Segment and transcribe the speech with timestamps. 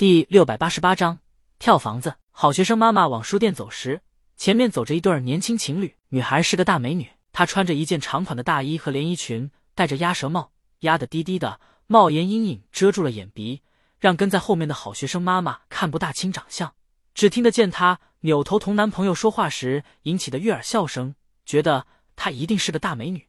[0.00, 1.18] 第六百八十八章
[1.58, 2.16] 跳房子。
[2.30, 4.00] 好学生妈妈往书店走时，
[4.34, 5.94] 前面走着一对年轻情侣。
[6.08, 13.60] 女孩是个大美女，她穿着一件长款的大衣和连衣裙，戴着鸭舌帽，压得低低的，帽檐阴影遮住了眼鼻，
[13.98, 16.72] 让跟在后面的好学生妈妈看不大清长相。
[17.12, 21.14] 只听得见她扭头同男朋友说话时引起的悦耳笑声，
[21.44, 21.86] 觉得
[22.16, 23.28] 她一定是个大美女。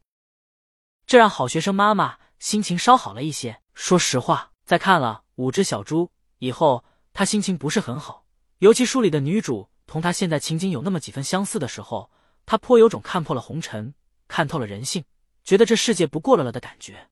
[1.04, 3.60] 这让好学生妈妈心情稍好了一些。
[3.74, 6.06] 说实话，在看了《五只小猪》
[6.42, 8.26] 以后，他心情不是很好。
[8.58, 12.10] 尤其书里的女主同他现在情景有那么几分相似的时候，
[12.44, 13.94] 他颇有种看破了红尘、
[14.26, 15.04] 看透了人性，
[15.44, 17.06] 觉得这世界不过了了的感觉。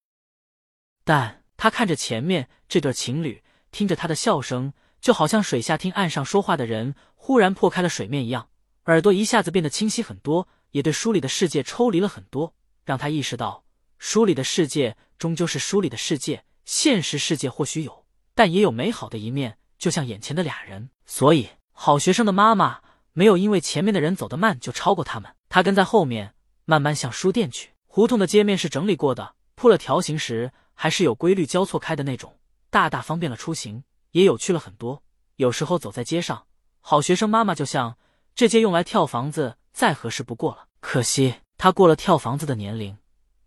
[1.05, 8.49] 但他看着前面这对情侣，听着他的笑声，就好像水下听岸上说话的人忽然破开了水面一样，
[8.87, 13.63] 耳朵一下子变得清晰很多，也对书里的世界抽离了很多，让他意识到。
[14.01, 18.00] 书里的世界终究是书里的世界，现实世界或许有，
[18.41, 20.89] 但也有美好的一面，就像眼前的俩人。
[21.05, 22.81] 所以，好学生的妈妈
[23.13, 26.33] 没有因为前面的人走得慢就超过他们，她跟在后面
[26.65, 27.73] 慢慢向书店去。
[27.87, 32.39] 胡同的街面是整理过的，铺了条形时还是有规律交错开的那种，
[32.71, 35.03] 大大方便了出行，也有趣了很多。
[35.37, 36.47] 有时候走在街上，
[36.81, 37.99] 好学生妈妈就像
[38.35, 40.65] 这街用来跳房子再合适不过了。
[40.81, 42.97] 可惜她过了跳房子的年龄。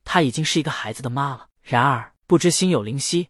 [0.04, 1.48] 她已经是一个孩子的妈了。
[1.64, 3.30] 然而不知心有灵犀，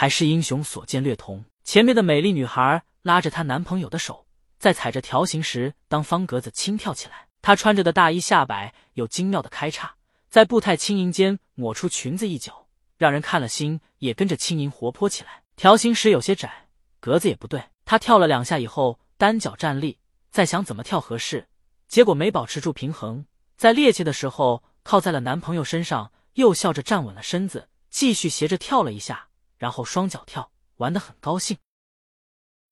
[0.00, 1.44] 还是英雄所见略同。
[1.64, 7.26] 前面的美丽女孩拉着她男朋友的手，在踩着条形时当方格子轻跳起来。
[7.42, 9.96] 她穿着的大衣下摆有精妙的开叉，
[10.30, 15.42] 在步态轻盈间抹出裙子一角，让人看了心也跟着轻盈活泼起来。
[15.56, 16.68] 条形时有些窄，
[17.00, 17.60] 格子也不对。
[17.84, 19.98] 她跳了两下以后，单脚站立，
[20.30, 21.48] 在想怎么跳合适，
[21.88, 24.62] 结果没保持住平衡，在趔趄的时候。
[24.84, 29.27] 靠在了男朋友身上，又笑着站稳了身子，继续斜着跳了一下，
[29.58, 31.58] 然后双脚跳，玩得很高兴。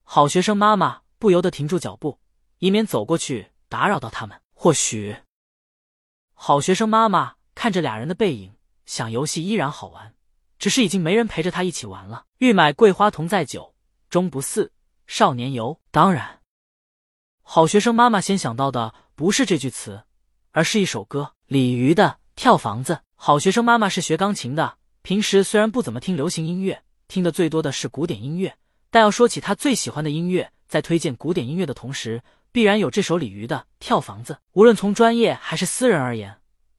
[0.03, 2.19] 好学生妈妈不由得停住脚步，
[2.59, 4.41] 以免走过去打扰到他们。
[4.55, 5.17] 或许，
[6.33, 8.55] 好学生妈妈看着俩人的背影，
[8.87, 10.15] 想游戏依然好玩，
[10.59, 12.25] 只是已经没人陪着他一起玩了。
[12.39, 13.75] 欲买桂花同载酒，
[14.09, 14.73] 终不似
[15.07, 15.79] 少年游。
[15.91, 16.41] 当然，
[17.43, 20.05] 好学生妈妈先想到的不是这句词。
[20.53, 22.95] 而是一首歌，鲤鱼的《跳房子》。
[23.15, 28.57] 好学生妈妈是学钢琴的，平时虽然不怎么听流行音乐，听的最多的是古典音乐。
[28.91, 34.33] 但要说起他最喜欢的音乐，在推荐古典音乐的同时，必然有这首李鱼的《跳房子》。
[34.55, 36.39] 无论从专业还是私人而言，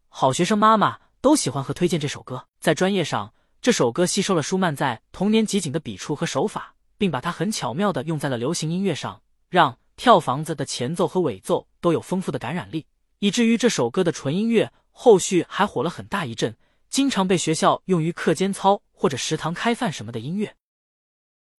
[0.09, 2.45] 好学生妈妈都喜欢和推荐这首歌。
[2.59, 12.87] 在专业上，这首歌吸收了舒曼在童年集锦的笔触和手法，并把它很巧妙的用在了流行音乐上，让《跳房子》的前奏和尾奏都有丰富的感染力。
[13.19, 16.57] 以至于这首歌的纯音乐后续还火了很大一阵，
[16.89, 20.55] 经常被学校用于课间操或者食堂开饭什么的音乐。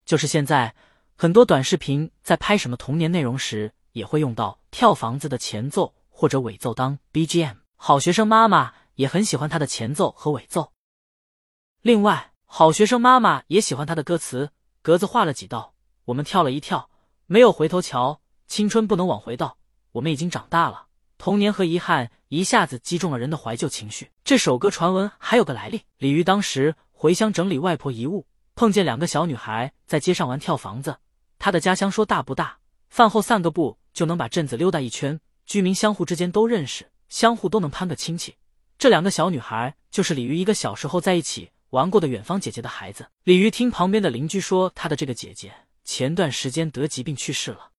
[0.05, 0.75] 就是现在
[1.15, 7.57] 很多短视频在拍什么童年内容时，也会用到跳房子的前奏或者尾奏当 BGM。
[7.77, 10.73] 好学生妈妈也很喜欢它的前奏和尾奏。
[11.83, 14.51] 另外，好学生妈妈也喜欢它的歌词，
[14.83, 15.75] 格子画了几道，
[16.07, 16.91] 我们跳了一跳，
[17.27, 19.59] 没有回头瞧，青春不能往回倒，
[19.93, 20.88] 我们已经长大了。
[21.19, 24.11] 童年和遗憾一下子击中了人的怀旧情绪。
[24.23, 28.25] 这首歌传闻还有个来历：李鱼当时回乡整理外婆遗物，
[28.55, 30.99] 碰见两个小女孩在街上玩跳房子。
[31.41, 32.59] 他的家乡说大不大，
[32.89, 38.37] 饭后散个步就能把镇子溜达一圈，居民相互之间都认识，相互都能攀个亲戚。
[38.79, 43.09] 这两个小女孩就是李鱼一个小时候在一起玩过的远方姐姐的孩子。
[43.25, 45.53] 李鱼听旁边的邻居说，他的这个姐姐
[45.85, 47.71] 前段时间得疾病去世了。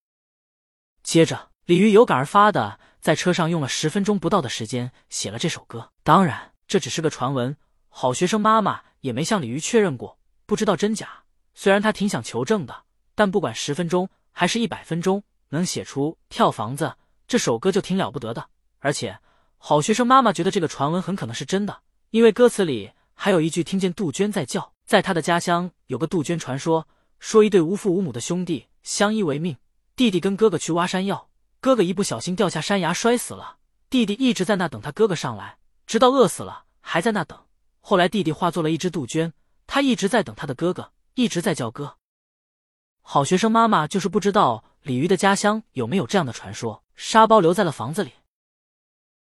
[1.03, 2.81] 接着，李鱼有感而发的。
[2.99, 7.55] 在车上用了十分钟不到的时间写了这首歌，当然这只是个传闻，
[7.87, 11.23] 好学生妈妈也没向李鱼确认过，不知道真假。
[11.53, 12.83] 虽然他挺想求证的，
[13.15, 16.95] 但不管十分钟还是一百分钟，能写出跳房子
[17.27, 18.49] 这首歌就挺了不得的。
[18.79, 19.17] 而且
[19.57, 26.87] 好学生妈妈觉得这个传闻很可能是真的，因为歌词里还有一句听见杜鹃在叫，在他的家乡有个杜鹃传说，
[27.19, 29.55] 说一对无父无母的兄弟相依为命，
[29.95, 31.28] 弟弟跟哥哥去挖山药。
[31.61, 33.57] 哥哥一不小心掉下山崖摔死了，
[33.89, 37.37] 弟弟一直在那等他哥哥上来，直到饿死了还在那等。
[37.81, 39.33] 后来弟弟化作了一只杜鹃，
[39.67, 41.97] 他一直在等他的哥哥，一直在叫哥。
[43.01, 46.83] 好学生妈妈就是不知道鲤鱼的家乡有没有这样的传说。
[46.95, 48.11] 沙包留在了房子里。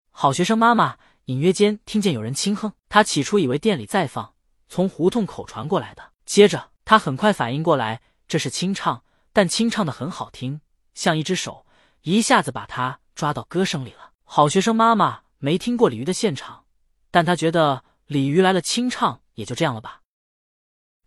[0.10, 4.33] 好学生妈妈隐约间听见有人轻哼，她起初以为店里在放，
[4.68, 6.12] 从胡同口传过来的。
[6.25, 10.62] 接着她很快反应过来，这是清唱，但清唱的很好听，
[10.95, 11.67] 像一只手。
[12.15, 14.13] 一下子把他抓到歌声里了。
[14.24, 16.63] 好学生妈妈没听过鲤鱼的现场，
[17.12, 20.04] 但她觉得鲤鱼来了清唱也就这样了吧。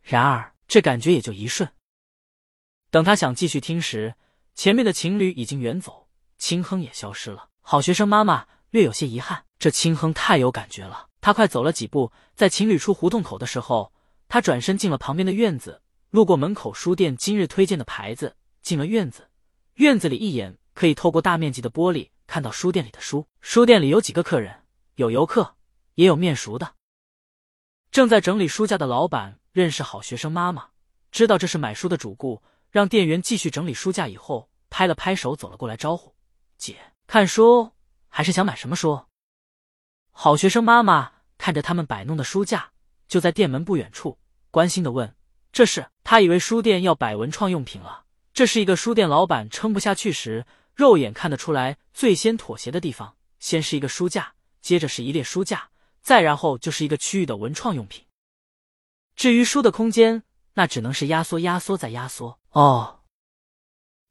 [0.03, 1.71] 然而这感觉也就一瞬，
[2.91, 4.15] 等他想继续听时，
[4.55, 7.49] 前面的情侣已经远走，青亨也消失了。
[7.63, 11.09] 好学生妈妈略有些遗憾，这青亨太有感觉了。
[11.23, 13.93] 他快走了几步，在情侣出胡同口的时候，
[14.29, 19.29] 他转身进了旁边的院子，路过门口书店今日推荐的牌子，进了院子。
[19.75, 23.27] 院子里一眼可以透过大面积的玻璃看到书店里的书。
[23.41, 24.65] 书店里有几个客人，
[24.95, 25.57] 有游客，
[25.95, 26.75] 也有面熟的。
[27.91, 30.69] 正在整理书架的老板认识好学生妈妈，
[31.11, 36.15] 知道这是买书的主顾，让店员继续整理书架以后，拍了拍手走了过来招呼
[36.57, 36.77] ：“姐，
[37.07, 37.73] 看书
[38.09, 39.07] 还是想买什么书？”
[40.13, 42.71] 好学生妈妈看着他们摆弄的书架，
[43.09, 44.19] 就在店门不远处
[44.51, 45.17] 关心的问
[45.51, 48.05] ：“这是？”他以为书店要摆文创用品了。
[48.33, 50.47] 这是一个书店老板撑不下去时，
[50.81, 53.15] 肉眼看得出来最先妥协的地方。
[53.39, 54.33] 先是一个书架，
[54.63, 55.69] 接着是一列书架，
[56.01, 58.07] 再然后就是一个区域的文创用品。
[59.15, 60.23] 至于书的空间，
[60.55, 62.39] 那只能是压缩、压缩再压缩。
[62.53, 63.01] 哦，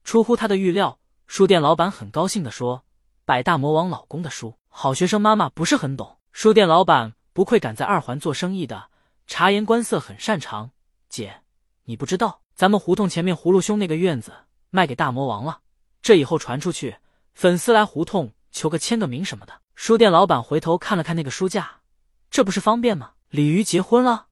[0.03, 2.85] 出乎他的预料，书店老板很高兴的说
[3.25, 8.91] ：“摆大魔王老公的书。”好学生妈妈不是很懂，书店老板不愧敢在二环做生意的，
[9.25, 10.69] 察言观色很擅长。
[11.09, 11.41] 姐，
[11.85, 14.31] 你不知道，咱们胡同前面葫芦兄那个院子
[14.69, 15.61] 卖给大魔王了，
[16.01, 16.97] 这以后传出去，
[17.33, 19.61] 粉丝来胡同求个签个名什么的。
[19.75, 21.81] 书店老板回头看了看那个书架，
[22.29, 23.13] 这不是方便吗？
[23.29, 24.27] 鲤鱼结婚了。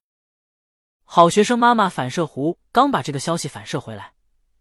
[1.04, 4.12] 好学生妈妈反射弧刚把这个消息反射回来，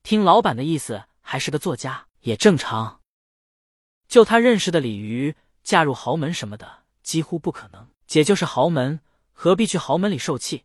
[0.03, 3.01] 听老板的意思，还是个作家，也正常。
[4.07, 5.35] 就他认识的鲤鱼。
[5.63, 9.01] 嫁入豪门什么的几乎不可能，姐就是豪门，
[9.33, 10.63] 何必去豪门里受气？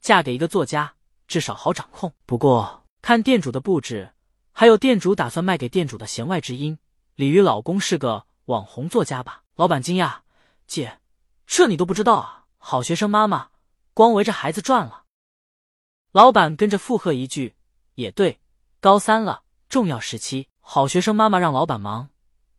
[0.00, 0.94] 嫁给一个作家，
[1.28, 2.12] 至少好掌控。
[2.26, 4.12] 不过看店主的布置，
[4.52, 6.78] 还有店主打算卖给店主的弦外之音，
[7.14, 9.42] 鲤鱼老公是个网红作家吧？
[9.56, 10.18] 老板惊讶，
[10.66, 10.98] 姐，
[11.46, 12.46] 这你都不知道啊？
[12.58, 13.50] 好学生妈妈
[13.94, 15.04] 光围着孩子转了。
[16.12, 17.54] 老板跟着附和一句，
[17.94, 18.40] 也对，
[18.80, 20.48] 高三了，重要时期。
[20.60, 22.10] 好学生妈妈让老板忙，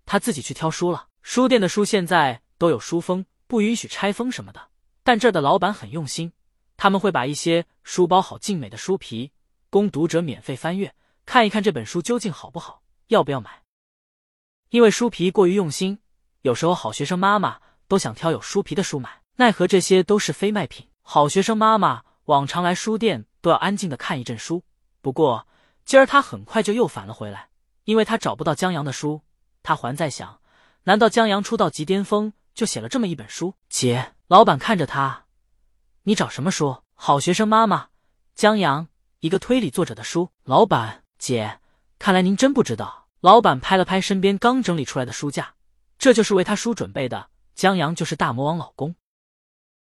[0.05, 1.07] 他自己去挑书了。
[1.21, 4.69] 书店的书现在都有书封，不允许拆封什么的。
[5.03, 6.33] 但这儿的老板很用心，
[6.77, 9.31] 他们会把一些书包好精美的书皮，
[9.69, 10.93] 供读者免费翻阅，
[11.31, 13.63] 看一看这本书究竟好不好，要不要买。
[14.67, 15.99] 因为书皮过于用心，
[16.41, 20.89] 有时候好学生妈妈都想挑有书皮的书买，奈何这些都是非卖品。
[21.01, 24.65] 好学生妈妈往常来书店都要安静的看一阵书，
[24.99, 25.47] 不过
[25.85, 27.47] 今儿她很快就又返了回来，
[27.85, 29.21] 因为她找不到江阳的书，
[29.63, 30.41] 她还在想。
[30.83, 33.53] 难道江阳出道即巅峰就写了这么一本书？
[33.69, 35.27] 姐，老板看着他，
[36.03, 36.83] 你找什么书？
[36.93, 37.87] 好学生妈妈，
[38.35, 38.89] 江阳
[39.21, 40.29] 一个推理作者的书。
[40.43, 41.59] 老板，姐，
[41.99, 43.07] 看来您真不知道。
[43.19, 45.53] 老板拍了拍身边刚整理出来的书架，
[45.99, 47.29] 这就是为他书准备的。
[47.53, 48.95] 江阳就是大魔王老公。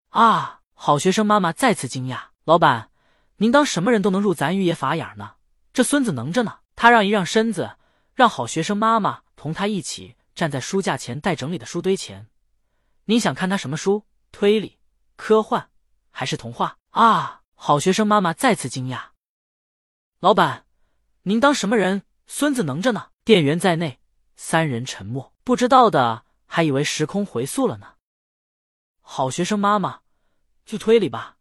[0.08, 0.62] 啊！
[0.72, 2.28] 好学生妈妈再次惊讶。
[2.44, 2.90] 老板，
[3.36, 5.34] 您当什么人都能入咱于爷法眼呢？
[5.74, 6.60] 这孙子能着呢。
[6.74, 7.76] 他让一让身子，
[8.14, 10.16] 让好学生妈妈同他一起。
[10.34, 12.28] 站在书架前待整理的书堆前，
[13.04, 14.06] 您想看他什么书？
[14.32, 14.78] 推理、
[15.16, 15.68] 科幻
[16.10, 16.78] 还是童话？
[16.90, 17.42] 啊！
[17.54, 19.08] 好学生妈妈再次惊讶。
[20.20, 20.64] 老板，
[21.28, 22.04] 您当什么人？
[22.26, 23.10] 孙子能着呢。
[23.22, 24.00] 店员在内，
[24.34, 27.96] 三人沉默，不知道的还以为时空回溯了呢。
[29.02, 30.00] 好学生妈妈，
[30.64, 31.36] 就推理吧。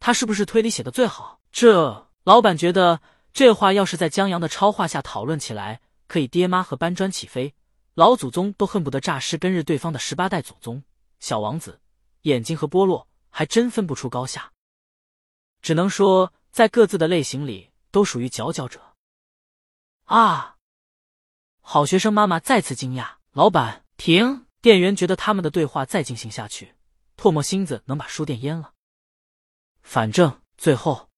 [0.00, 1.40] 他是不是推理写的最好？
[1.50, 3.00] 这老板觉得
[3.32, 7.54] 这话要是在江阳的超话下讨论起来，可以爹妈和搬砖起飞。
[7.94, 10.82] 老祖宗都恨不得诈尸跟日对方的十八代祖宗，
[11.20, 11.80] 小王子
[12.24, 14.52] 眼睛和波洛还真分不出高下，
[15.62, 18.82] 只能说在各自的类型里都属于佼佼者。
[20.06, 20.56] 啊！
[21.60, 24.46] 好学生妈妈再次惊讶，老板停！
[24.60, 26.74] 店员觉得他们的对话再进行下去，
[27.16, 28.72] 唾沫星子能把书店淹了。
[29.82, 31.08] 反正最后，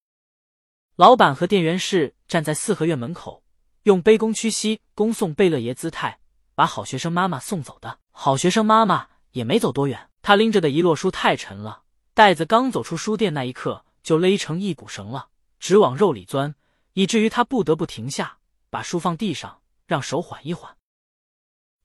[0.97, 3.43] 老板和店员是站在四合院门口，
[3.85, 6.21] 用卑躬屈膝恭送贝勒爷姿态。
[6.55, 15.29] 把好学生妈妈送走的好学生妈妈也没走多远，她拎着的一摞书太沉了，袋子刚走出书店那一刻就勒成一股绳了，
[15.61, 16.57] 直往肉里钻，
[16.95, 18.38] 以至于她不得不停下，
[18.71, 20.77] 把书放地上，让手缓一缓。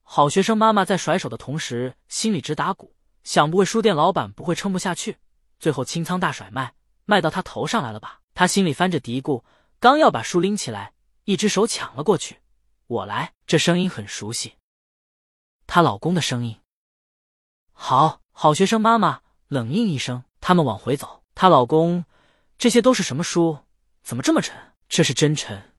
[0.02, 5.18] 好学生妈妈在甩手的同时，心里直打鼓，想不会书店老板不会撑不下去，
[5.58, 6.74] 最后清仓大甩卖，
[7.04, 8.20] 卖到他头上来了吧？
[8.34, 9.44] 他心里翻着嘀咕，
[9.78, 10.92] 刚要把书拎起来，
[11.24, 12.40] 一只手抢了过去，
[12.86, 13.32] 我来。
[13.46, 14.54] 这声音很熟悉。
[15.66, 16.60] 她老公的声音，
[17.72, 21.22] 好好学生妈妈冷应一声，他们往回走。
[21.34, 22.04] 她老公，
[22.58, 23.58] 这些都是什么书？
[24.02, 24.74] 怎么这么沉？
[24.88, 25.73] 这是真沉，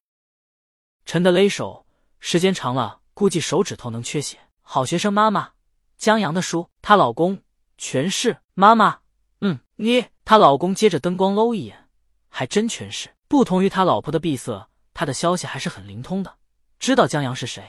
[1.06, 1.86] 沉的勒手，
[2.20, 4.38] 时间长了估计手指头能缺血。
[4.62, 5.52] 好学生妈妈，
[5.98, 6.70] 江阳的书。
[6.82, 7.42] 她老公
[7.78, 9.00] 全是妈妈，
[9.42, 10.06] 嗯，你。
[10.26, 11.88] 她老公接着灯光搂一眼，
[12.30, 13.10] 还真全是。
[13.28, 16.36] 不同于他老婆的闭塞，他的消息还是很灵通的，
[16.80, 17.64] 知道江阳是谁。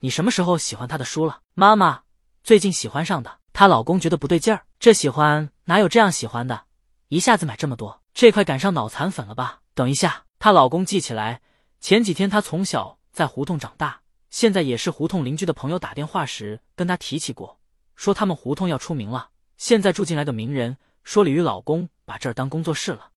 [0.00, 1.40] 你什么时候喜欢他的书了？
[1.54, 2.02] 妈妈，
[2.42, 3.38] 最近喜欢上的。
[3.52, 6.64] 她老公觉得不对劲儿，这喜欢哪有这样喜欢的？
[7.08, 9.60] 一下子买这么多，这块赶上脑残粉了吧？
[9.74, 11.42] 等一下，她老公记起来，
[11.82, 17.58] 前几天她从小在胡同长大，现在也是胡同邻居的朋友打电话时跟她提起过，
[17.96, 23.10] 说他们胡同要出名了，现在住进来个名人，说李玉老公把这儿当工作室了。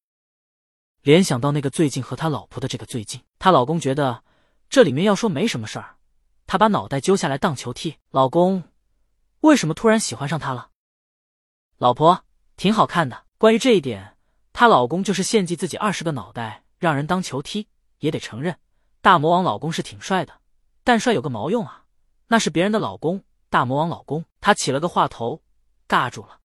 [1.03, 4.23] 联想到那个最近和他老婆的这个最近，她老公觉得
[4.67, 5.97] 这里面要说没什么事儿。
[6.47, 8.63] 他把脑袋揪下来荡球踢，老公
[9.41, 10.71] 为什么突然喜欢上他了？
[11.77, 12.25] 老婆
[12.57, 13.25] 挺好看的。
[13.37, 14.17] 关于这一点，
[14.53, 17.67] 她老公就是献祭自己二十个脑袋让人当球踢，
[17.99, 18.59] 也得承认
[19.01, 20.41] 大魔王老公是挺帅的。
[20.83, 21.85] 但帅有个毛用啊？
[22.27, 25.43] 那是别人的老公，大魔王老公他起了个话头，
[25.87, 26.41] 尬住了。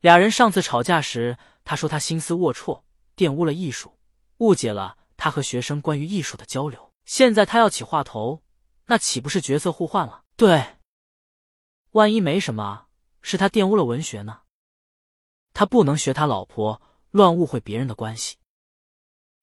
[0.00, 2.82] 俩人上次吵架时，他说他心思龌龊，
[3.16, 3.98] 玷污了艺术，
[4.38, 6.92] 误解了他和学生关于艺术的交流。
[7.04, 8.42] 现在他要起话头。
[8.86, 10.24] 那岂不是角色互换了？
[10.36, 10.76] 对，
[11.92, 12.88] 万一没什么，
[13.22, 14.42] 是他玷污了文学呢？
[15.54, 18.36] 他不能学他老婆乱误会别人的关系，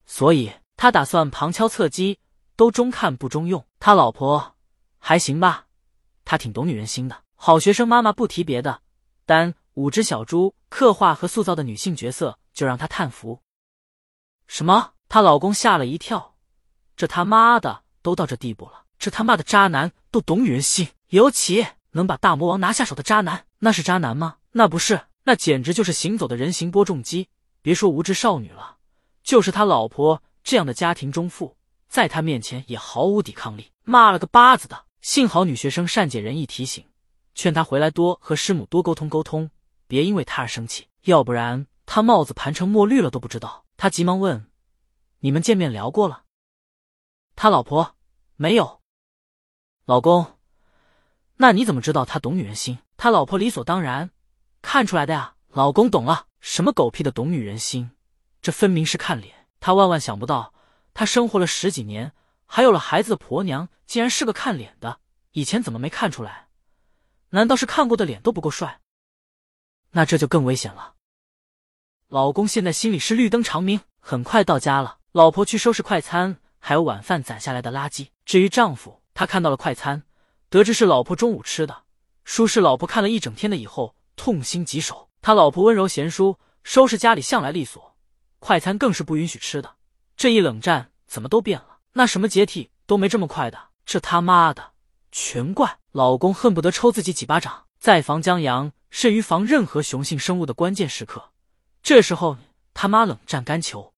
[0.06, 0.52] 所以
[0.82, 2.18] 他打算旁敲侧击，
[2.56, 3.64] 都中看不中用。
[3.80, 4.56] 他老婆
[4.98, 5.68] 还行吧？
[6.26, 7.22] 他挺懂女人心的。
[7.36, 8.82] 好学生妈妈不提别的，
[9.28, 13.44] 单五只小猪刻画和塑造的女性角色就让他叹服。
[14.48, 14.94] 什么？
[15.08, 16.34] 她老公吓了一跳，
[16.96, 18.86] 这他妈的都到这地步了！
[18.98, 24.38] 这他妈的渣男都懂女人心，尤其能把大魔王拿下手的渣男，那是渣男吗？
[24.54, 27.30] 那不是，那简直就是行走的人形播种机。
[27.62, 28.78] 别说无知少女了，
[29.22, 31.58] 就是他老婆这样的家庭中妇，
[31.88, 34.86] 在他面前也毫无抵抗力，骂了个巴子的。
[35.02, 36.86] 幸好女学生善解人意提醒，
[37.34, 39.50] 劝他回来多和师母多沟通沟通，
[39.88, 43.66] 别因为他而生气，要不然他帽子盘成墨绿了都不知道。
[43.78, 44.46] 他急忙问
[45.22, 46.24] ：“你们见面聊过了？”
[47.36, 47.96] 他老婆
[48.36, 48.82] 没有。
[49.86, 50.38] 老公，
[51.38, 52.78] 那你怎么知道他懂女人心？
[52.96, 54.12] 他老婆理所当然
[54.62, 55.36] 看出来的呀。
[55.50, 57.90] 老公懂了，什么狗屁的懂女人心？
[58.42, 59.41] 这分明是看脸。
[59.62, 60.54] 他万万想不到，
[60.94, 62.12] 他生活了十几年，
[62.46, 65.00] 还有了孩子的婆娘，竟然是个看脸的。
[65.32, 66.50] 以前怎么没看出来？
[67.30, 68.82] 难道是看过的脸都不够帅？
[69.92, 70.96] 那这就更危险了。
[72.10, 73.80] 老公现在心里是绿灯长明。
[74.02, 78.10] 很快到家了，老婆去收拾快餐，还有晚饭攒下来的垃圾。
[78.26, 79.00] 至于丈夫。
[79.14, 80.04] 他看到了快餐，
[80.50, 81.84] 得知是老婆中午吃的，
[82.24, 85.10] 舒是老婆看了一整天的以后痛心疾首。
[85.22, 87.91] 他老婆温柔贤淑，收拾家里向来利索，
[88.42, 89.76] 快餐更是不允许吃的。
[90.18, 91.78] 这一冷战怎么都变了？
[91.94, 93.70] 那什么解体都没这么快的。
[93.86, 94.72] 这他妈的，
[95.12, 97.68] 全怪老公恨不得抽自己几巴掌。
[97.80, 101.32] 在防江阳甚于防任何雄性生物的关键时刻，
[101.84, 102.38] 这时候
[102.74, 103.94] 他妈冷战干球。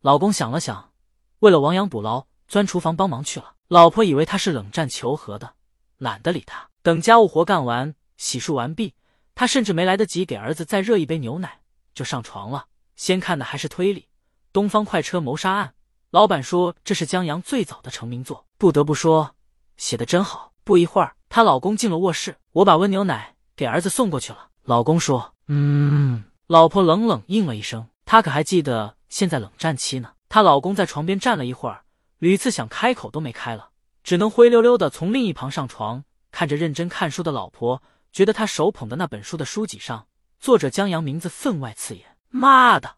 [0.00, 0.92] 老公想了想，
[1.38, 3.54] 为了亡羊补牢，钻厨房帮忙去了。
[3.68, 5.54] 老婆以为他是冷战求和的，
[5.98, 6.68] 懒得理他。
[6.82, 8.94] 等家务活干完，洗漱完毕，
[9.34, 11.60] 他甚至没来得及给儿子再热一杯牛奶，
[11.94, 12.66] 就上床了。
[13.00, 14.00] 先看的还是推理
[14.52, 15.68] 《东方快车谋杀案》，
[16.10, 19.34] 老板说这是江阳最早的成名作，不得不说
[19.78, 20.52] 写的真好。
[20.64, 24.50] 不一会儿，她老公进了卧室，我把温牛奶给儿子送过去了。
[24.64, 27.88] 老公说：“嗯。”老婆冷冷应了一声。
[28.04, 30.12] 她可还记得现在冷战期呢。
[30.28, 31.84] 她老公在床边站了一会儿。
[32.18, 33.70] 屡次想开口都没开了，
[34.04, 40.06] 只能灰溜溜的从另一旁上床，看着认真看书的老婆，觉得他手捧的那本书的书脊上，
[40.38, 42.09] 作者江阳名字分外刺眼。
[42.30, 42.96] 妈的，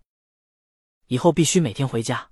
[1.07, 2.32] 以后必须每天回家。